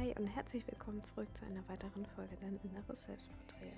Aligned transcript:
Hi 0.00 0.14
und 0.18 0.28
herzlich 0.28 0.66
willkommen 0.66 1.02
zurück 1.02 1.28
zu 1.36 1.44
einer 1.44 1.68
weiteren 1.68 2.06
Folge 2.06 2.34
Dein 2.40 2.58
inneres 2.62 3.04
Selbstporträt. 3.04 3.74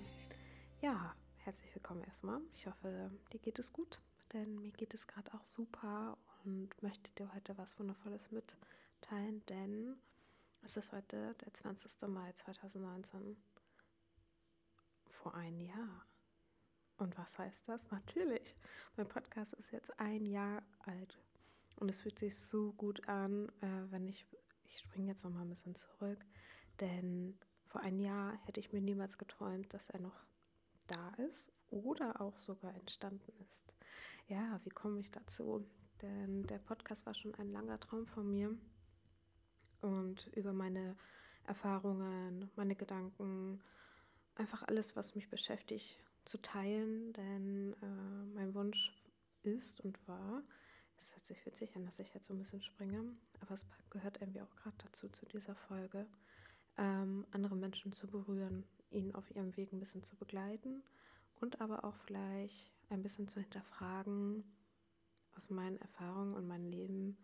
Ja, 0.81 1.13
herzlich 1.39 1.75
willkommen 1.75 2.01
erstmal. 2.05 2.39
Ich 2.53 2.65
hoffe, 2.65 3.11
dir 3.33 3.39
geht 3.41 3.59
es 3.59 3.73
gut, 3.73 3.99
denn 4.31 4.55
mir 4.61 4.71
geht 4.71 4.93
es 4.93 5.05
gerade 5.05 5.33
auch 5.33 5.43
super 5.43 6.17
und 6.45 6.69
möchte 6.81 7.11
dir 7.15 7.33
heute 7.33 7.57
was 7.57 7.77
Wundervolles 7.77 8.31
mitteilen, 8.31 9.45
denn 9.47 9.97
es 10.61 10.77
ist 10.77 10.93
heute 10.93 11.35
der 11.41 11.53
20. 11.53 12.07
Mai 12.07 12.31
2019 12.31 13.35
vor 15.09 15.35
einem 15.35 15.59
Jahr. 15.59 16.05
Und 16.99 17.17
was 17.17 17.37
heißt 17.37 17.67
das? 17.67 17.91
Natürlich, 17.91 18.55
mein 18.95 19.09
Podcast 19.09 19.51
ist 19.55 19.73
jetzt 19.73 19.99
ein 19.99 20.25
Jahr 20.25 20.63
alt 20.85 21.19
und 21.81 21.89
es 21.89 21.99
fühlt 21.99 22.17
sich 22.17 22.37
so 22.37 22.71
gut 22.71 23.09
an, 23.09 23.49
äh, 23.59 23.91
wenn 23.91 24.07
ich 24.07 24.25
ich 24.73 24.79
springe 24.79 25.11
jetzt 25.11 25.23
noch 25.23 25.31
mal 25.31 25.41
ein 25.41 25.49
bisschen 25.49 25.75
zurück, 25.75 26.25
denn 26.79 27.37
vor 27.65 27.81
einem 27.81 27.99
Jahr 27.99 28.37
hätte 28.45 28.59
ich 28.59 28.73
mir 28.73 28.81
niemals 28.81 29.17
geträumt, 29.17 29.73
dass 29.73 29.89
er 29.89 29.99
noch 29.99 30.25
da 30.87 31.09
ist 31.27 31.51
oder 31.69 32.21
auch 32.21 32.37
sogar 32.39 32.73
entstanden 32.75 33.33
ist. 33.39 33.73
Ja, 34.27 34.59
wie 34.63 34.69
komme 34.69 34.99
ich 34.99 35.11
dazu? 35.11 35.65
Denn 36.01 36.45
der 36.47 36.59
Podcast 36.59 37.05
war 37.05 37.13
schon 37.13 37.33
ein 37.35 37.51
langer 37.51 37.79
Traum 37.79 38.05
von 38.05 38.29
mir 38.29 38.55
und 39.81 40.27
über 40.35 40.53
meine 40.53 40.95
Erfahrungen, 41.45 42.49
meine 42.55 42.75
Gedanken, 42.75 43.61
einfach 44.35 44.63
alles, 44.63 44.95
was 44.95 45.15
mich 45.15 45.29
beschäftigt, 45.29 46.03
zu 46.25 46.41
teilen, 46.41 47.13
denn 47.13 47.73
äh, 47.81 48.25
mein 48.33 48.53
Wunsch 48.53 48.93
ist 49.43 49.81
und 49.81 49.99
war, 50.07 50.43
es 51.03 51.15
hört 51.15 51.25
sich 51.25 51.45
witzig 51.45 51.75
an, 51.75 51.85
dass 51.85 51.99
ich 51.99 52.13
jetzt 52.13 52.27
so 52.27 52.33
ein 52.33 52.39
bisschen 52.39 52.61
springe, 52.61 53.03
aber 53.41 53.53
es 53.53 53.65
gehört 53.89 54.21
irgendwie 54.21 54.41
auch 54.41 54.55
gerade 54.55 54.77
dazu, 54.77 55.09
zu 55.09 55.25
dieser 55.25 55.53
Folge, 55.53 56.07
ähm, 56.77 57.27
andere 57.31 57.57
Menschen 57.57 57.91
zu 57.91 58.07
berühren, 58.07 58.63
ihnen 58.89 59.13
auf 59.13 59.29
ihrem 59.35 59.55
Weg 59.57 59.73
ein 59.73 59.79
bisschen 59.79 60.03
zu 60.03 60.15
begleiten 60.15 60.81
und 61.41 61.59
aber 61.59 61.83
auch 61.83 61.97
vielleicht 61.97 62.71
ein 62.89 63.03
bisschen 63.03 63.27
zu 63.27 63.41
hinterfragen, 63.41 64.45
aus 65.35 65.49
meinen 65.49 65.77
Erfahrungen 65.77 66.35
und 66.35 66.47
meinem 66.47 66.69
Leben 66.69 67.17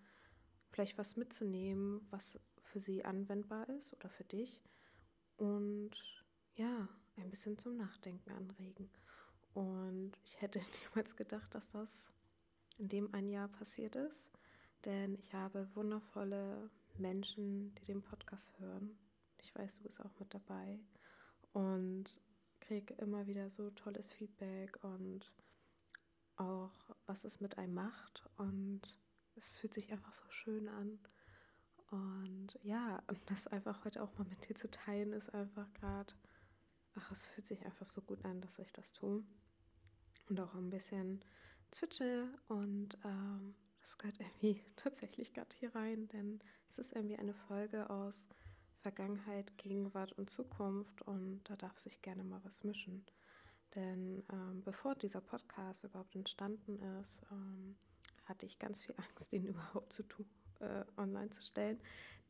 vielleicht 0.72 0.98
was 0.98 1.16
mitzunehmen, 1.16 2.06
was 2.10 2.38
für 2.64 2.82
sie 2.82 3.06
anwendbar 3.06 3.70
ist 3.70 3.94
oder 3.94 4.10
für 4.10 4.26
dich 4.26 4.62
und 5.38 5.92
ja, 6.56 6.90
ein 7.16 7.30
bisschen 7.30 7.58
zum 7.58 7.78
Nachdenken 7.78 8.32
anregen. 8.32 8.90
Und 9.54 10.12
ich 10.26 10.42
hätte 10.42 10.60
niemals 10.90 11.16
gedacht, 11.16 11.56
dass 11.56 11.70
das 11.70 12.12
in 12.80 12.90
dem 12.90 13.14
ein 13.14 13.30
Jahr 13.30 13.50
passiert 13.50 13.96
ist, 13.96 14.26
denn 14.86 15.16
ich 15.16 15.34
habe 15.34 15.68
wundervolle 15.76 16.70
Menschen, 16.98 17.76
die 17.76 17.86
den 17.86 18.02
Podcast 18.02 18.52
hören. 18.60 18.98
Ich 19.42 19.54
weiß, 19.54 19.78
du 19.78 19.84
bist 19.84 20.02
auch 20.02 20.18
mit 20.20 20.34
dabei 20.34 20.80
und 21.54 22.20
kriege 22.62 22.94
immer 22.96 23.28
wieder 23.28 23.50
so 23.50 23.70
tolles 23.72 24.12
Feedback 24.12 24.84
und 24.84 25.32
auch, 26.38 26.72
was 27.06 27.26
es 27.26 27.42
mit 27.42 27.58
einem 27.58 27.74
macht 27.74 28.24
und 28.38 28.82
es 29.36 29.58
fühlt 29.58 29.74
sich 29.74 29.92
einfach 29.92 30.14
so 30.14 30.30
schön 30.30 30.68
an. 30.70 31.00
Und 31.92 32.60
ja, 32.64 33.04
das 33.26 33.48
einfach 33.48 33.84
heute 33.86 34.02
auch 34.02 34.18
mal 34.18 34.28
mit 34.28 34.48
dir 34.48 34.56
zu 34.56 34.70
teilen, 34.70 35.14
ist 35.14 35.34
einfach 35.34 35.72
gerade, 35.74 36.14
ach, 36.96 37.12
es 37.12 37.24
fühlt 37.24 37.48
sich 37.48 37.66
einfach 37.66 37.86
so 37.86 38.02
gut 38.02 38.24
an, 38.24 38.42
dass 38.42 38.60
ich 38.60 38.72
das 38.72 38.94
tue. 38.94 39.24
Und 40.30 40.40
auch 40.40 40.54
ein 40.54 40.70
bisschen 40.70 41.24
zwitsche 41.72 42.28
und 42.48 42.98
ähm, 43.04 43.56
das 43.82 43.98
gehört 43.98 44.20
irgendwie 44.20 44.64
tatsächlich 44.76 45.34
gerade 45.34 45.56
hier 45.60 45.74
rein, 45.76 46.08
denn 46.10 46.40
es 46.70 46.78
ist 46.78 46.94
irgendwie 46.94 47.18
eine 47.18 47.34
Folge 47.34 47.90
aus 47.90 48.26
Vergangenheit, 48.82 49.58
Gegenwart 49.58 50.14
und 50.14 50.30
Zukunft 50.30 51.02
und 51.02 51.42
da 51.44 51.56
darf 51.56 51.78
sich 51.80 52.02
gerne 52.02 52.24
mal 52.24 52.42
was 52.44 52.64
mischen. 52.64 53.06
Denn 53.76 54.24
ähm, 54.32 54.64
bevor 54.64 54.96
dieser 54.96 55.22
Podcast 55.22 55.84
überhaupt 55.84 56.16
entstanden 56.16 56.80
ist, 57.02 57.22
ähm, 57.32 57.76
hatte 58.26 58.46
ich 58.46 58.58
ganz 58.58 58.82
viel 58.82 58.96
Angst, 59.10 59.34
ihn 59.34 59.46
überhaupt 59.46 59.94
zu 59.94 60.04
tun, 60.04 60.26
äh, 60.60 60.84
online 60.98 61.30
zu 61.30 61.44
stellen. 61.44 61.80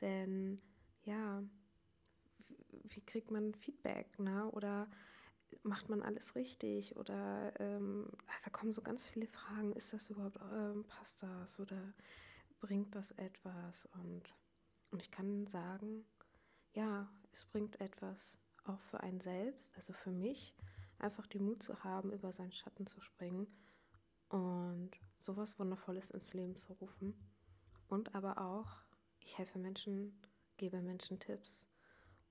Denn 0.01 0.61
ja, 1.03 1.43
wie 2.89 3.01
kriegt 3.01 3.31
man 3.31 3.53
Feedback, 3.53 4.17
ne? 4.19 4.49
Oder 4.51 4.89
macht 5.63 5.89
man 5.89 6.01
alles 6.01 6.35
richtig 6.35 6.95
oder 6.95 7.53
ähm, 7.59 8.07
da 8.43 8.49
kommen 8.49 8.73
so 8.73 8.81
ganz 8.81 9.07
viele 9.07 9.27
Fragen, 9.27 9.73
ist 9.73 9.93
das 9.93 10.09
überhaupt, 10.09 10.39
ähm, 10.53 10.85
passt 10.85 11.21
das 11.23 11.59
oder 11.59 11.93
bringt 12.59 12.95
das 12.95 13.11
etwas 13.11 13.87
und, 13.93 14.35
und 14.91 15.01
ich 15.01 15.11
kann 15.11 15.47
sagen, 15.47 16.05
ja, 16.73 17.09
es 17.31 17.45
bringt 17.45 17.79
etwas 17.79 18.37
auch 18.65 18.79
für 18.81 19.01
einen 19.01 19.19
selbst, 19.21 19.75
also 19.75 19.93
für 19.93 20.11
mich, 20.11 20.55
einfach 20.99 21.25
den 21.27 21.45
Mut 21.45 21.63
zu 21.63 21.83
haben, 21.83 22.11
über 22.11 22.31
seinen 22.31 22.51
Schatten 22.51 22.85
zu 22.85 23.01
springen 23.01 23.47
und 24.29 24.91
sowas 25.17 25.57
Wundervolles 25.59 26.11
ins 26.11 26.33
Leben 26.33 26.57
zu 26.57 26.73
rufen. 26.73 27.13
Und 27.87 28.13
aber 28.13 28.39
auch, 28.39 28.67
ich 29.19 29.37
helfe 29.37 29.57
Menschen, 29.57 30.19
gebe 30.57 30.81
Menschen 30.81 31.19
Tipps 31.19 31.69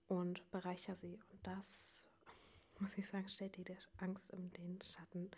und 0.06 0.48
bereichere 0.50 0.96
sie. 0.96 1.18
Und 1.30 1.46
das 1.46 2.07
muss 2.80 2.96
ich 2.96 3.06
sagen, 3.06 3.28
stellt 3.28 3.56
die 3.56 3.64
Angst 3.98 4.30
in 4.30 4.50
den 4.52 4.80
Schatten. 4.82 5.30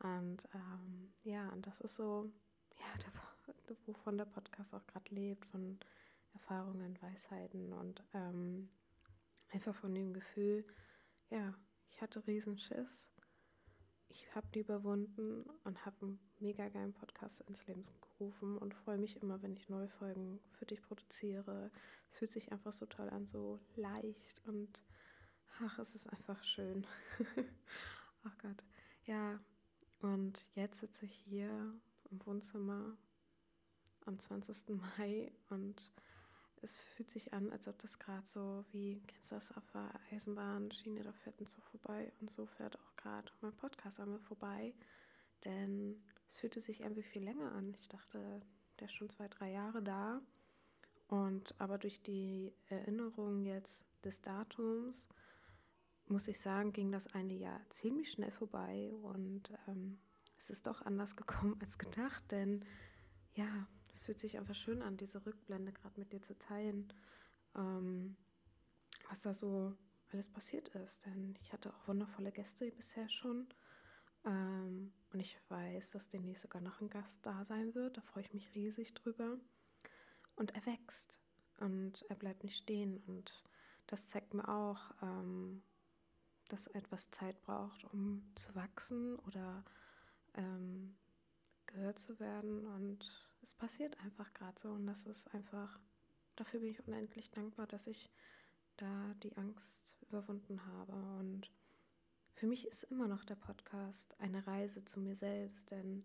Und 0.00 0.48
ähm, 0.54 1.12
ja, 1.22 1.48
und 1.50 1.66
das 1.66 1.80
ist 1.80 1.96
so, 1.96 2.30
ja, 2.78 2.86
der, 3.02 3.76
wovon 3.86 4.16
der 4.16 4.26
Podcast 4.26 4.72
auch 4.74 4.86
gerade 4.86 5.14
lebt, 5.14 5.46
von 5.46 5.78
Erfahrungen, 6.32 7.00
Weisheiten 7.00 7.72
und 7.72 8.02
ähm, 8.14 8.68
einfach 9.50 9.74
von 9.74 9.94
dem 9.94 10.12
Gefühl, 10.12 10.64
ja, 11.30 11.54
ich 11.90 12.00
hatte 12.00 12.26
Riesenschiss. 12.26 13.10
Ich 14.10 14.34
habe 14.34 14.46
die 14.54 14.60
überwunden 14.60 15.44
und 15.64 15.84
habe 15.84 15.96
einen 16.06 16.18
mega 16.38 16.68
geilen 16.68 16.94
Podcast 16.94 17.42
ins 17.42 17.66
Leben 17.66 17.84
gerufen 18.00 18.56
und 18.56 18.74
freue 18.74 18.98
mich 18.98 19.20
immer, 19.20 19.42
wenn 19.42 19.54
ich 19.54 19.68
neue 19.68 19.88
Folgen 19.88 20.40
für 20.52 20.64
dich 20.64 20.80
produziere. 20.82 21.70
Es 22.08 22.18
fühlt 22.18 22.32
sich 22.32 22.50
einfach 22.50 22.72
so 22.72 22.86
toll 22.86 23.10
an, 23.10 23.26
so 23.26 23.60
leicht 23.76 24.40
und 24.46 24.82
Ach, 25.60 25.78
es 25.80 25.94
ist 25.96 26.08
einfach 26.08 26.42
schön. 26.44 26.86
Ach 28.24 28.38
Gott. 28.38 28.62
Ja, 29.06 29.40
und 30.00 30.38
jetzt 30.54 30.78
sitze 30.78 31.06
ich 31.06 31.14
hier 31.14 31.48
im 32.10 32.26
Wohnzimmer 32.26 32.96
am 34.06 34.20
20. 34.20 34.68
Mai 34.98 35.32
und 35.50 35.90
es 36.62 36.80
fühlt 36.80 37.10
sich 37.10 37.32
an, 37.32 37.50
als 37.50 37.66
ob 37.66 37.76
das 37.80 37.98
gerade 37.98 38.26
so, 38.26 38.64
wie 38.70 39.02
kennst 39.08 39.32
du 39.32 39.34
das 39.34 39.56
auf 39.56 39.68
der 39.72 39.90
Eisenbahnschiene, 40.12 41.02
da 41.02 41.12
fährt 41.12 41.40
ein 41.40 41.46
Zug 41.46 41.64
vorbei 41.66 42.12
und 42.20 42.30
so 42.30 42.46
fährt 42.46 42.78
auch 42.78 42.96
gerade 42.96 43.30
mein 43.40 43.56
Podcast 43.56 43.98
an 43.98 44.10
mir 44.10 44.20
vorbei. 44.20 44.74
Denn 45.44 46.00
es 46.28 46.36
fühlte 46.36 46.60
sich 46.60 46.80
irgendwie 46.80 47.02
viel 47.02 47.24
länger 47.24 47.50
an. 47.52 47.76
Ich 47.80 47.88
dachte, 47.88 48.42
der 48.78 48.86
ist 48.86 48.94
schon 48.94 49.10
zwei, 49.10 49.26
drei 49.26 49.50
Jahre 49.50 49.82
da. 49.82 50.20
Und 51.08 51.54
aber 51.58 51.78
durch 51.78 52.00
die 52.02 52.52
Erinnerung 52.68 53.44
jetzt 53.44 53.86
des 54.04 54.20
Datums 54.20 55.08
muss 56.10 56.28
ich 56.28 56.40
sagen, 56.40 56.72
ging 56.72 56.92
das 56.92 57.06
eine 57.08 57.34
Jahr 57.34 57.60
ziemlich 57.70 58.10
schnell 58.10 58.30
vorbei 58.30 58.92
und 59.02 59.52
ähm, 59.66 59.98
es 60.36 60.50
ist 60.50 60.66
doch 60.66 60.82
anders 60.82 61.16
gekommen 61.16 61.56
als 61.60 61.78
gedacht, 61.78 62.24
denn 62.30 62.64
ja, 63.34 63.66
es 63.92 64.04
fühlt 64.04 64.18
sich 64.18 64.38
einfach 64.38 64.54
schön 64.54 64.82
an, 64.82 64.96
diese 64.96 65.24
Rückblende 65.24 65.72
gerade 65.72 65.98
mit 65.98 66.12
dir 66.12 66.22
zu 66.22 66.38
teilen, 66.38 66.92
ähm, 67.56 68.16
was 69.08 69.20
da 69.20 69.32
so 69.32 69.74
alles 70.12 70.28
passiert 70.28 70.68
ist. 70.68 71.04
Denn 71.06 71.36
ich 71.40 71.52
hatte 71.52 71.72
auch 71.72 71.88
wundervolle 71.88 72.32
Gäste 72.32 72.70
bisher 72.70 73.08
schon 73.08 73.48
ähm, 74.24 74.92
und 75.12 75.20
ich 75.20 75.38
weiß, 75.48 75.90
dass 75.90 76.08
demnächst 76.08 76.42
sogar 76.42 76.62
noch 76.62 76.80
ein 76.80 76.90
Gast 76.90 77.18
da 77.22 77.44
sein 77.44 77.74
wird. 77.74 77.96
Da 77.96 78.00
freue 78.02 78.22
ich 78.22 78.34
mich 78.34 78.54
riesig 78.54 78.94
drüber. 78.94 79.38
Und 80.36 80.54
er 80.54 80.66
wächst 80.66 81.18
und 81.58 82.04
er 82.08 82.16
bleibt 82.16 82.44
nicht 82.44 82.56
stehen 82.56 83.02
und 83.06 83.42
das 83.88 84.06
zeigt 84.06 84.34
mir 84.34 84.48
auch, 84.48 84.92
ähm, 85.02 85.62
das 86.48 86.66
etwas 86.68 87.10
Zeit 87.10 87.40
braucht, 87.42 87.84
um 87.84 88.22
zu 88.34 88.54
wachsen 88.54 89.16
oder 89.20 89.64
ähm, 90.34 90.96
gehört 91.66 91.98
zu 91.98 92.18
werden. 92.18 92.66
Und 92.66 93.04
es 93.42 93.54
passiert 93.54 93.98
einfach 94.00 94.32
gerade 94.34 94.58
so. 94.58 94.70
Und 94.70 94.86
das 94.86 95.06
ist 95.06 95.32
einfach, 95.34 95.78
dafür 96.36 96.60
bin 96.60 96.70
ich 96.70 96.86
unendlich 96.86 97.30
dankbar, 97.30 97.66
dass 97.66 97.86
ich 97.86 98.10
da 98.76 99.14
die 99.22 99.36
Angst 99.36 99.96
überwunden 100.08 100.64
habe. 100.66 100.92
Und 101.18 101.50
für 102.34 102.46
mich 102.46 102.66
ist 102.66 102.84
immer 102.84 103.08
noch 103.08 103.24
der 103.24 103.36
Podcast 103.36 104.14
eine 104.20 104.46
Reise 104.46 104.84
zu 104.84 105.00
mir 105.00 105.16
selbst, 105.16 105.70
denn 105.70 106.04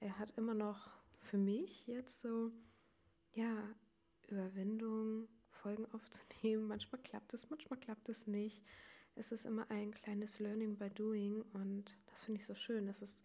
er 0.00 0.18
hat 0.18 0.36
immer 0.36 0.54
noch 0.54 0.90
für 1.20 1.38
mich 1.38 1.86
jetzt 1.86 2.20
so, 2.22 2.52
ja, 3.32 3.56
Überwindung, 4.28 5.28
Folgen 5.50 5.86
aufzunehmen. 5.92 6.68
Manchmal 6.68 7.00
klappt 7.02 7.32
es, 7.34 7.48
manchmal 7.50 7.80
klappt 7.80 8.08
es 8.08 8.26
nicht 8.26 8.62
es 9.14 9.32
ist 9.32 9.46
immer 9.46 9.70
ein 9.70 9.92
kleines 9.92 10.38
Learning 10.38 10.76
by 10.76 10.90
Doing 10.90 11.42
und 11.52 11.96
das 12.06 12.24
finde 12.24 12.40
ich 12.40 12.46
so 12.46 12.54
schön. 12.54 12.88
Es 12.88 13.02
ist 13.02 13.18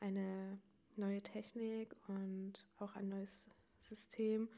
eine 0.00 0.58
neue 0.96 1.22
Technik 1.22 1.94
und 2.08 2.54
auch 2.78 2.96
ein 2.96 3.08
neues 3.08 3.50
System, 3.80 4.48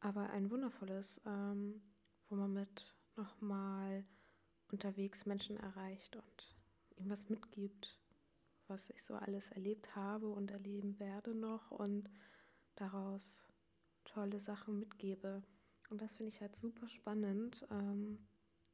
aber 0.00 0.30
ein 0.30 0.50
wundervolles, 0.50 1.20
ähm, 1.26 1.80
wo 2.28 2.36
man 2.36 2.52
mit 2.52 2.94
nochmal 3.16 4.04
unterwegs 4.70 5.26
Menschen 5.26 5.56
erreicht 5.56 6.16
und 6.16 6.56
ihm 6.96 7.08
was 7.08 7.28
mitgibt, 7.28 7.98
was 8.68 8.90
ich 8.90 9.02
so 9.02 9.14
alles 9.14 9.50
erlebt 9.52 9.94
habe 9.94 10.28
und 10.28 10.50
erleben 10.50 10.98
werde 10.98 11.34
noch 11.34 11.70
und 11.70 12.10
daraus 12.74 13.46
tolle 14.04 14.40
Sachen 14.40 14.78
mitgebe. 14.78 15.42
Und 15.88 16.00
das 16.00 16.14
finde 16.14 16.30
ich 16.30 16.40
halt 16.40 16.56
super 16.56 16.88
spannend, 16.88 17.66
ähm, 17.70 18.18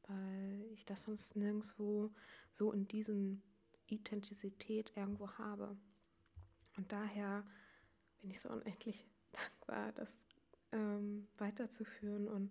weil 0.08 0.66
ich 0.72 0.84
das 0.84 1.02
sonst 1.02 1.36
nirgendwo 1.36 2.12
so 2.52 2.72
in 2.72 2.86
diesem 2.88 3.42
Authentizität 3.90 4.92
irgendwo 4.96 5.30
habe. 5.32 5.76
Und 6.76 6.90
daher 6.92 7.44
bin 8.20 8.30
ich 8.30 8.40
so 8.40 8.50
unendlich 8.50 9.06
dankbar, 9.32 9.92
das 9.92 10.10
ähm, 10.72 11.28
weiterzuführen 11.38 12.28
und 12.28 12.50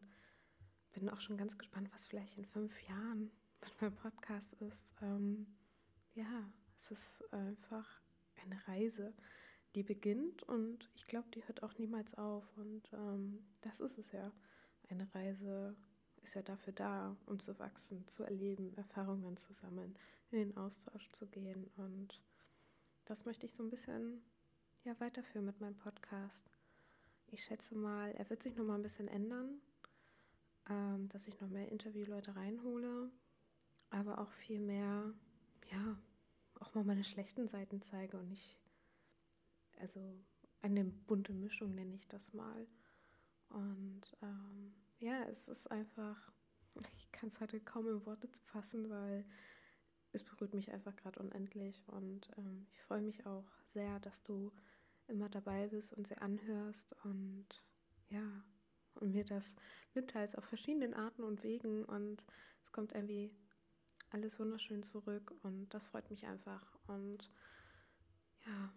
bin 0.93 1.09
auch 1.09 1.21
schon 1.21 1.37
ganz 1.37 1.57
gespannt, 1.57 1.89
was 1.91 2.05
vielleicht 2.05 2.37
in 2.37 2.45
fünf 2.45 2.79
Jahren 2.87 3.31
mit 3.61 3.81
meinem 3.81 3.95
Podcast 3.95 4.53
ist. 4.53 4.93
Ähm, 5.01 5.47
ja, 6.13 6.51
es 6.77 6.91
ist 6.91 7.33
einfach 7.33 8.01
eine 8.43 8.67
Reise, 8.67 9.13
die 9.75 9.83
beginnt 9.83 10.43
und 10.43 10.89
ich 10.95 11.07
glaube, 11.07 11.29
die 11.33 11.47
hört 11.47 11.63
auch 11.63 11.77
niemals 11.77 12.15
auf. 12.15 12.45
Und 12.57 12.91
ähm, 12.93 13.45
das 13.61 13.79
ist 13.79 13.97
es 13.97 14.11
ja. 14.11 14.31
Eine 14.89 15.13
Reise 15.15 15.77
ist 16.21 16.35
ja 16.35 16.41
dafür 16.41 16.73
da, 16.73 17.15
um 17.25 17.39
zu 17.39 17.57
wachsen, 17.59 18.07
zu 18.07 18.23
erleben, 18.23 18.73
Erfahrungen 18.77 19.37
zu 19.37 19.53
sammeln, 19.53 19.95
in 20.31 20.37
den 20.39 20.57
Austausch 20.57 21.09
zu 21.11 21.27
gehen. 21.27 21.69
Und 21.77 22.21
das 23.05 23.25
möchte 23.25 23.45
ich 23.45 23.53
so 23.53 23.63
ein 23.63 23.69
bisschen 23.69 24.21
ja, 24.83 24.99
weiterführen 24.99 25.45
mit 25.45 25.59
meinem 25.59 25.77
Podcast. 25.77 26.49
Ich 27.27 27.43
schätze 27.43 27.75
mal, 27.75 28.11
er 28.11 28.29
wird 28.29 28.43
sich 28.43 28.55
noch 28.55 28.65
mal 28.65 28.75
ein 28.75 28.83
bisschen 28.83 29.07
ändern, 29.07 29.61
ähm, 30.69 31.07
dass 31.09 31.27
ich 31.27 31.39
noch 31.39 31.49
mehr 31.49 31.71
Interviewleute 31.71 32.35
reinhole, 32.35 33.09
aber 33.89 34.19
auch 34.19 34.31
viel 34.31 34.59
mehr, 34.59 35.13
ja, 35.71 35.97
auch 36.59 36.73
mal 36.73 36.83
meine 36.83 37.03
schlechten 37.03 37.47
Seiten 37.47 37.81
zeige 37.81 38.17
und 38.17 38.29
nicht, 38.29 38.57
also 39.79 39.99
eine 40.61 40.83
bunte 40.83 41.33
Mischung 41.33 41.73
nenne 41.73 41.95
ich 41.95 42.07
das 42.07 42.33
mal. 42.33 42.67
Und 43.53 44.01
ähm, 44.21 44.73
ja, 44.99 45.23
es 45.25 45.47
ist 45.47 45.69
einfach, 45.71 46.31
ich 46.95 47.11
kann 47.11 47.29
es 47.29 47.39
heute 47.39 47.59
kaum 47.59 47.87
in 47.87 48.05
Worte 48.05 48.27
fassen, 48.45 48.89
weil 48.89 49.25
es 50.13 50.23
berührt 50.23 50.53
mich 50.53 50.71
einfach 50.71 50.95
gerade 50.95 51.19
unendlich. 51.19 51.83
Und 51.87 52.29
ähm, 52.37 52.67
ich 52.71 52.81
freue 52.83 53.01
mich 53.01 53.25
auch 53.25 53.45
sehr, 53.67 53.99
dass 53.99 54.23
du 54.23 54.51
immer 55.07 55.29
dabei 55.29 55.67
bist 55.67 55.93
und 55.93 56.07
sie 56.07 56.17
anhörst. 56.17 56.95
Und 57.03 57.47
ja, 58.09 58.43
und 58.95 59.11
mir 59.11 59.25
das 59.25 59.55
mitteilst 59.93 60.37
auf 60.37 60.45
verschiedenen 60.45 60.93
Arten 60.93 61.23
und 61.23 61.43
Wegen. 61.43 61.85
Und 61.85 62.23
es 62.61 62.71
kommt 62.71 62.93
irgendwie 62.93 63.31
alles 64.11 64.39
wunderschön 64.39 64.83
zurück. 64.83 65.33
Und 65.43 65.69
das 65.69 65.87
freut 65.87 66.09
mich 66.09 66.25
einfach. 66.25 66.77
Und 66.87 67.31
ja, 68.45 68.73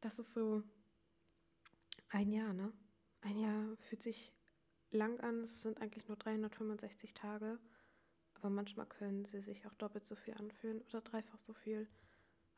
das 0.00 0.18
ist 0.18 0.32
so 0.32 0.62
ein 2.08 2.30
Jahr, 2.30 2.52
ne? 2.52 2.72
Ein 3.26 3.40
Jahr 3.40 3.76
fühlt 3.78 4.04
sich 4.04 4.32
lang 4.92 5.18
an, 5.18 5.42
es 5.42 5.60
sind 5.62 5.82
eigentlich 5.82 6.06
nur 6.06 6.16
365 6.16 7.12
Tage, 7.12 7.58
aber 8.34 8.50
manchmal 8.50 8.86
können 8.86 9.24
sie 9.24 9.40
sich 9.40 9.66
auch 9.66 9.74
doppelt 9.74 10.06
so 10.06 10.14
viel 10.14 10.34
anfühlen 10.34 10.80
oder 10.82 11.00
dreifach 11.00 11.40
so 11.40 11.52
viel. 11.52 11.88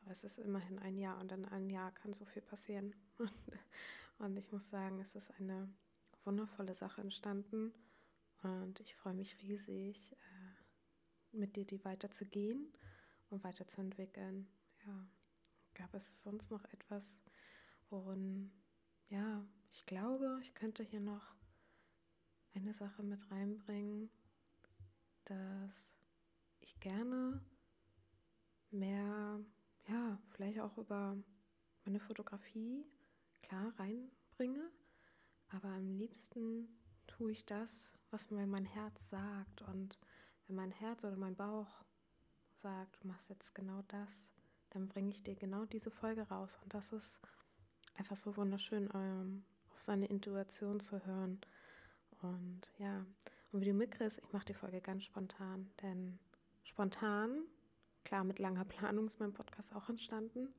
Aber 0.01 0.11
es 0.11 0.23
ist 0.23 0.37
immerhin 0.37 0.77
ein 0.77 0.99
Jahr 0.99 1.19
und 1.19 1.31
in 1.31 1.45
einem 1.45 1.71
Jahr 1.71 1.91
kann 1.93 2.13
so 2.13 2.23
viel 2.23 2.43
passieren. 2.43 2.95
und 4.19 4.37
ich 4.37 4.51
muss 4.51 4.69
sagen, 4.69 4.99
es 4.99 5.15
ist 5.15 5.31
eine 5.39 5.73
wundervolle 6.23 6.75
Sache 6.75 7.01
entstanden 7.01 7.73
und 8.43 8.79
ich 8.79 8.95
freue 8.95 9.15
mich 9.15 9.41
riesig, 9.41 10.11
äh, 10.11 11.35
mit 11.35 11.55
dir 11.55 11.65
die 11.65 11.83
weiterzugehen 11.83 12.71
und 13.31 13.43
weiterzuentwickeln. 13.43 14.47
Ja, 14.85 15.07
gab 15.73 15.95
es 15.95 16.21
sonst 16.21 16.51
noch 16.51 16.63
etwas, 16.65 17.17
worin, 17.89 18.51
ja, 19.07 19.43
ich 19.71 19.85
glaube, 19.85 20.39
ich 20.41 20.53
könnte 20.53 20.83
hier 20.83 21.01
noch 21.01 21.35
eine 22.53 22.73
Sache 22.73 23.03
mit 23.03 23.19
reinbringen, 23.31 24.09
dass 25.25 25.95
ich 26.59 26.79
gerne 26.79 27.41
mehr 28.71 29.39
ja, 29.87 30.19
vielleicht 30.31 30.59
auch 30.59 30.77
über 30.77 31.17
meine 31.85 31.99
Fotografie 31.99 32.85
klar 33.41 33.73
reinbringe, 33.77 34.69
aber 35.49 35.69
am 35.69 35.97
liebsten 35.97 36.67
tue 37.07 37.31
ich 37.31 37.45
das, 37.45 37.97
was 38.11 38.29
mir 38.29 38.45
mein 38.45 38.65
Herz 38.65 39.09
sagt. 39.09 39.63
Und 39.63 39.97
wenn 40.45 40.55
mein 40.55 40.71
Herz 40.71 41.03
oder 41.03 41.15
mein 41.15 41.35
Bauch 41.35 41.83
sagt, 42.61 43.03
du 43.03 43.07
machst 43.07 43.29
jetzt 43.29 43.55
genau 43.55 43.83
das, 43.87 44.31
dann 44.69 44.87
bringe 44.87 45.09
ich 45.09 45.23
dir 45.23 45.35
genau 45.35 45.65
diese 45.65 45.89
Folge 45.89 46.21
raus. 46.29 46.59
Und 46.63 46.73
das 46.73 46.93
ist 46.93 47.19
einfach 47.95 48.15
so 48.15 48.37
wunderschön, 48.37 48.89
ähm, 48.93 49.43
auf 49.79 49.83
seine 49.83 50.05
Intuition 50.05 50.79
zu 50.79 51.03
hören. 51.05 51.39
Und 52.21 52.69
ja, 52.77 53.05
und 53.51 53.61
wie 53.61 53.65
du 53.65 53.73
mitkriegst, 53.73 54.19
ich 54.19 54.31
mache 54.31 54.45
die 54.45 54.53
Folge 54.53 54.81
ganz 54.81 55.03
spontan, 55.03 55.71
denn 55.81 56.19
spontan 56.63 57.43
Klar, 58.03 58.23
mit 58.23 58.39
langer 58.39 58.65
Planung 58.65 59.05
ist 59.05 59.19
mein 59.19 59.33
Podcast 59.33 59.75
auch 59.75 59.87
entstanden. 59.89 60.49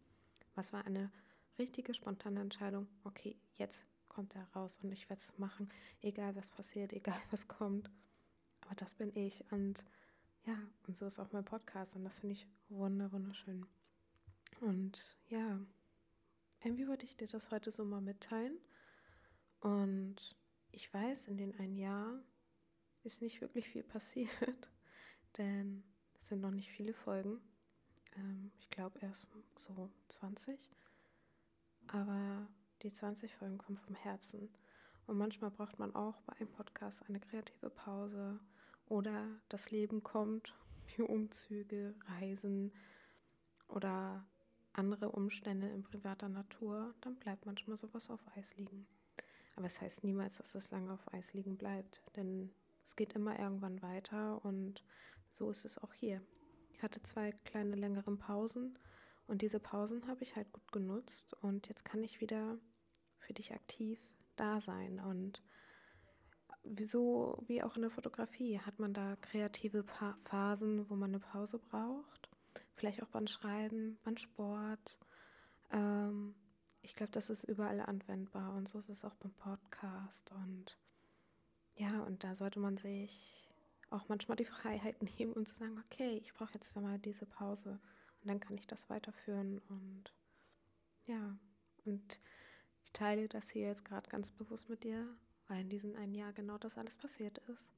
Was 0.54 0.72
war 0.72 0.84
eine 0.84 1.10
richtige, 1.58 1.94
spontane 1.94 2.40
Entscheidung? 2.40 2.86
Okay, 3.02 3.36
jetzt 3.56 3.84
kommt 4.08 4.34
er 4.36 4.46
raus 4.54 4.78
und 4.82 4.92
ich 4.92 5.08
werde 5.10 5.20
es 5.20 5.36
machen, 5.38 5.68
egal 6.00 6.36
was 6.36 6.50
passiert, 6.50 6.92
egal 6.92 7.20
was 7.30 7.48
kommt. 7.48 7.90
Aber 8.60 8.74
das 8.76 8.94
bin 8.94 9.10
ich 9.16 9.44
und 9.50 9.84
ja, 10.44 10.56
und 10.86 10.96
so 10.96 11.06
ist 11.06 11.18
auch 11.18 11.32
mein 11.32 11.44
Podcast 11.44 11.96
und 11.96 12.04
das 12.04 12.20
finde 12.20 12.34
ich 12.34 12.46
wunderschön. 12.68 13.66
Und 14.60 15.18
ja, 15.28 15.58
irgendwie 16.62 16.86
wollte 16.86 17.04
ich 17.04 17.16
dir 17.16 17.26
das 17.26 17.50
heute 17.50 17.70
so 17.70 17.84
mal 17.84 18.00
mitteilen. 18.00 18.58
Und 19.60 20.36
ich 20.72 20.92
weiß, 20.92 21.28
in 21.28 21.36
den 21.36 21.54
ein 21.58 21.76
Jahr 21.76 22.22
ist 23.02 23.22
nicht 23.22 23.40
wirklich 23.40 23.68
viel 23.68 23.82
passiert, 23.82 24.70
denn 25.38 25.82
es 26.18 26.28
sind 26.28 26.40
noch 26.40 26.50
nicht 26.50 26.70
viele 26.70 26.94
Folgen. 26.94 27.40
Ähm, 28.16 28.52
ich 28.58 28.70
glaube 28.70 28.98
erst 29.00 29.26
so 29.56 29.90
20. 30.08 30.58
Aber 31.88 32.48
die 32.82 32.92
20 32.92 33.34
Folgen 33.34 33.58
kommen 33.58 33.78
vom 33.78 33.94
Herzen. 33.94 34.48
Und 35.06 35.18
manchmal 35.18 35.50
braucht 35.50 35.78
man 35.78 35.94
auch 35.94 36.20
bei 36.22 36.34
einem 36.34 36.52
Podcast 36.52 37.08
eine 37.08 37.20
kreative 37.20 37.70
Pause 37.70 38.38
oder 38.86 39.26
das 39.48 39.70
Leben 39.70 40.02
kommt, 40.02 40.54
wie 40.96 41.02
Umzüge, 41.02 41.94
Reisen 42.06 42.72
oder 43.68 44.24
andere 44.72 45.10
Umstände 45.10 45.68
in 45.68 45.82
privater 45.82 46.28
Natur, 46.28 46.94
dann 47.00 47.16
bleibt 47.16 47.44
manchmal 47.46 47.76
sowas 47.76 48.08
auf 48.08 48.20
Eis 48.36 48.56
liegen. 48.56 48.86
Aber 49.56 49.66
es 49.66 49.80
heißt 49.80 50.04
niemals, 50.04 50.38
dass 50.38 50.54
es 50.54 50.70
lange 50.70 50.92
auf 50.92 51.12
Eis 51.12 51.34
liegen 51.34 51.56
bleibt, 51.56 52.02
denn 52.16 52.50
es 52.84 52.96
geht 52.96 53.12
immer 53.14 53.38
irgendwann 53.38 53.82
weiter 53.82 54.44
und 54.44 54.84
so 55.30 55.50
ist 55.50 55.64
es 55.64 55.78
auch 55.78 55.92
hier. 55.92 56.22
Ich 56.72 56.82
hatte 56.82 57.02
zwei 57.02 57.32
kleine 57.44 57.76
längere 57.76 58.16
Pausen 58.16 58.78
und 59.26 59.42
diese 59.42 59.60
Pausen 59.60 60.06
habe 60.06 60.22
ich 60.22 60.34
halt 60.36 60.50
gut 60.52 60.72
genutzt 60.72 61.34
und 61.42 61.68
jetzt 61.68 61.84
kann 61.84 62.02
ich 62.02 62.20
wieder 62.20 62.58
für 63.18 63.34
dich 63.34 63.52
aktiv 63.52 64.00
da 64.36 64.60
sein 64.60 64.98
und 65.00 65.42
so 66.82 67.42
wie 67.46 67.62
auch 67.62 67.76
in 67.76 67.82
der 67.82 67.90
Fotografie 67.90 68.58
hat 68.60 68.78
man 68.78 68.92
da 68.92 69.16
kreative 69.16 69.82
pa 69.82 70.16
Phasen, 70.24 70.88
wo 70.90 70.94
man 70.94 71.10
eine 71.10 71.20
Pause 71.20 71.58
braucht. 71.58 72.28
Vielleicht 72.74 73.02
auch 73.02 73.08
beim 73.08 73.26
Schreiben, 73.26 73.98
beim 74.04 74.16
Sport. 74.16 74.98
Ähm, 75.72 76.34
ich 76.82 76.94
glaube, 76.94 77.12
das 77.12 77.30
ist 77.30 77.44
überall 77.44 77.80
anwendbar 77.80 78.54
und 78.54 78.68
so 78.68 78.78
ist 78.78 78.88
es 78.88 79.04
auch 79.04 79.14
beim 79.16 79.32
Podcast. 79.34 80.32
Und 80.32 80.78
ja, 81.76 82.02
und 82.02 82.24
da 82.24 82.34
sollte 82.34 82.58
man 82.60 82.76
sich 82.76 83.48
auch 83.90 84.08
manchmal 84.08 84.36
die 84.36 84.44
Freiheit 84.44 85.02
nehmen 85.18 85.32
und 85.32 85.46
zu 85.46 85.56
sagen, 85.56 85.78
okay, 85.86 86.18
ich 86.18 86.32
brauche 86.34 86.54
jetzt 86.54 86.74
mal 86.76 86.98
diese 86.98 87.26
Pause 87.26 87.78
und 88.20 88.28
dann 88.28 88.40
kann 88.40 88.56
ich 88.56 88.66
das 88.66 88.88
weiterführen 88.90 89.60
und 89.68 90.12
ja, 91.06 91.36
und 91.84 92.20
ich 92.84 92.92
teile 92.92 93.28
das 93.28 93.50
hier 93.50 93.68
jetzt 93.68 93.84
gerade 93.84 94.08
ganz 94.10 94.30
bewusst 94.30 94.68
mit 94.68 94.84
dir, 94.84 95.06
weil 95.48 95.60
in 95.60 95.68
diesem 95.68 95.96
einen 95.96 96.14
Jahr 96.14 96.32
genau 96.32 96.58
das 96.58 96.78
alles 96.78 96.96
passiert 96.96 97.38
ist. 97.48 97.70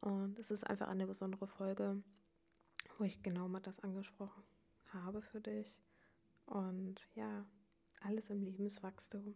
Und 0.00 0.38
es 0.38 0.50
ist 0.50 0.64
einfach 0.64 0.88
eine 0.88 1.06
besondere 1.06 1.46
Folge, 1.46 2.02
wo 2.98 3.04
ich 3.04 3.22
genau 3.22 3.48
mal 3.48 3.60
das 3.60 3.80
angesprochen 3.80 4.42
habe 4.92 5.22
für 5.22 5.40
dich. 5.40 5.78
Und 6.46 6.96
ja, 7.14 7.46
alles 8.04 8.30
im 8.30 8.42
Leben 8.42 8.66
ist 8.66 8.82
Wachstum. 8.82 9.34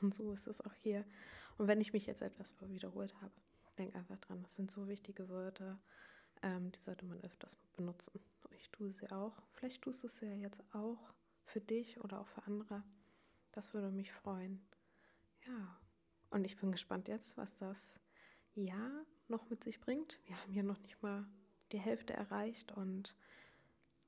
Und 0.00 0.14
so 0.14 0.32
ist 0.32 0.46
es 0.46 0.60
auch 0.60 0.74
hier. 0.74 1.04
Und 1.58 1.68
wenn 1.68 1.80
ich 1.80 1.92
mich 1.92 2.06
jetzt 2.06 2.22
etwas 2.22 2.50
wiederholt 2.60 3.14
habe, 3.20 3.32
denk 3.78 3.94
einfach 3.94 4.18
dran, 4.18 4.42
das 4.42 4.54
sind 4.56 4.70
so 4.70 4.88
wichtige 4.88 5.28
Wörter, 5.28 5.78
ähm, 6.42 6.72
die 6.72 6.80
sollte 6.80 7.04
man 7.04 7.20
öfters 7.22 7.56
benutzen. 7.76 8.20
Ich 8.58 8.70
tue 8.70 8.92
sie 8.92 9.10
auch. 9.12 9.32
Vielleicht 9.52 9.82
tust 9.82 10.02
du 10.02 10.06
es 10.06 10.20
ja 10.20 10.32
jetzt 10.32 10.62
auch 10.74 11.12
für 11.44 11.60
dich 11.60 12.00
oder 12.00 12.20
auch 12.20 12.28
für 12.28 12.42
andere. 12.44 12.82
Das 13.52 13.74
würde 13.74 13.90
mich 13.90 14.12
freuen. 14.12 14.64
Ja, 15.46 15.78
und 16.30 16.44
ich 16.44 16.56
bin 16.56 16.72
gespannt 16.72 17.08
jetzt, 17.08 17.36
was 17.36 17.54
das 17.58 18.00
Jahr 18.54 19.04
noch 19.28 19.48
mit 19.50 19.62
sich 19.62 19.80
bringt. 19.80 20.18
Wir 20.24 20.40
haben 20.40 20.52
ja 20.54 20.62
noch 20.62 20.80
nicht 20.80 21.02
mal 21.02 21.26
die 21.72 21.78
Hälfte 21.78 22.12
erreicht 22.12 22.72
und 22.72 23.14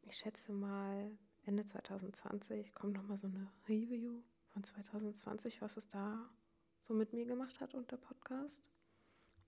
ich 0.03 0.17
schätze 0.17 0.53
mal, 0.53 1.11
Ende 1.47 1.67
2020 1.67 2.75
kommt 2.75 2.95
nochmal 2.95 3.19
so 3.19 3.27
eine 3.27 3.47
Review 3.69 4.23
von 4.53 4.65
2020, 4.65 5.61
was 5.61 5.77
es 5.77 5.89
da 5.89 6.29
so 6.81 6.95
mit 6.95 7.13
mir 7.13 7.27
gemacht 7.27 7.61
hat 7.61 7.75
und 7.75 7.91
der 7.91 7.99
Podcast. 7.99 8.71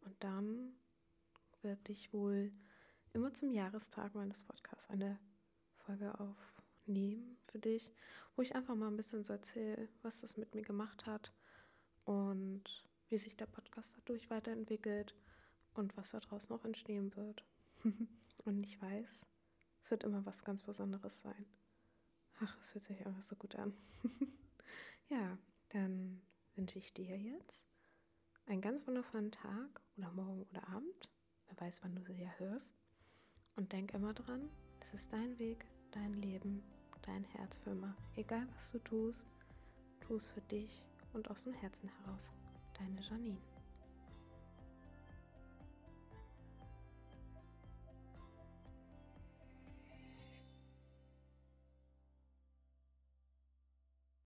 Und 0.00 0.15
dann 0.21 0.73
werde 1.62 1.93
ich 1.93 2.12
wohl 2.12 2.53
immer 3.12 3.33
zum 3.33 3.50
Jahrestag 3.50 4.15
meines 4.15 4.43
Podcasts 4.43 4.91
eine 4.91 5.19
Folge 5.76 6.19
aufnehmen 6.21 7.38
für 7.43 7.59
dich, 7.59 7.91
wo 8.37 8.43
ich 8.43 8.55
einfach 8.55 8.75
mal 8.75 8.88
ein 8.88 8.97
bisschen 8.97 9.25
so 9.25 9.33
erzähle, 9.33 9.88
was 10.03 10.21
das 10.21 10.37
mit 10.37 10.55
mir 10.55 10.62
gemacht 10.62 11.07
hat 11.07 11.33
und 12.05 12.85
wie 13.09 13.17
sich 13.17 13.37
der 13.37 13.47
Podcast 13.47 13.93
dadurch 13.97 14.29
weiterentwickelt 14.29 15.15
und 15.75 15.97
was 15.97 16.11
daraus 16.11 16.49
noch 16.50 16.65
entstehen 16.65 17.15
wird. 17.17 17.45
und 18.45 18.65
ich 18.65 18.81
weiß, 18.83 19.26
es 19.83 19.91
wird 19.91 20.05
immer 20.05 20.26
was 20.26 20.45
ganz 20.45 20.62
Besonderes 20.62 21.21
sein. 21.23 21.47
Ach, 22.40 22.57
es 22.61 22.66
fühlt 22.69 22.85
sich 22.85 23.07
einfach 23.07 23.23
so 23.23 23.37
gut 23.37 23.57
an. 23.57 23.73
ja, 25.09 25.38
dann 25.71 26.21
wünsche 26.55 26.78
ich 26.78 26.93
dir 26.93 27.16
jetzt 27.19 27.62
einen 28.47 28.61
ganz 28.61 28.87
wundervollen 28.87 29.33
Tag 29.33 29.81
oder 29.97 30.11
morgen 30.12 30.43
oder 30.50 30.69
Abend. 30.69 31.11
Wer 31.47 31.66
weiß, 31.66 31.83
wann 31.83 31.95
du 31.95 32.02
sie 32.02 32.21
ja 32.21 32.31
hörst. 32.38 32.76
Und 33.57 33.73
denk 33.73 33.95
immer 33.95 34.12
dran, 34.12 34.50
es 34.81 34.93
ist 34.93 35.12
dein 35.12 35.38
Weg, 35.38 35.64
dein 35.93 36.12
Leben, 36.14 36.62
dein 37.02 37.25
Herz 37.25 37.59
für 37.59 37.71
immer. 37.71 37.97
Egal 38.16 38.47
was 38.55 38.71
du 38.71 38.78
tust, 38.81 39.25
tu 40.00 40.16
es 40.16 40.28
für 40.28 40.43
dich 40.43 40.85
und 41.14 41.31
aus 41.31 41.45
dem 41.45 41.55
Herzen 41.55 41.88
heraus. 41.88 42.31
Deine 42.78 43.00
Janine. 43.00 43.56